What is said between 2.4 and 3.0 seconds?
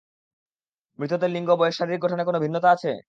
ভিন্নতা আছে?